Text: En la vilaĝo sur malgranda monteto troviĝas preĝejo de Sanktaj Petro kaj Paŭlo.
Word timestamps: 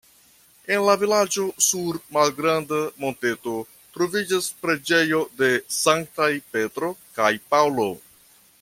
En 0.75 0.85
la 0.85 0.93
vilaĝo 1.01 1.43
sur 1.65 1.99
malgranda 2.17 2.79
monteto 3.03 3.53
troviĝas 3.97 4.49
preĝejo 4.63 5.23
de 5.43 5.51
Sanktaj 5.77 6.31
Petro 6.57 6.91
kaj 7.21 7.31
Paŭlo. 7.53 7.89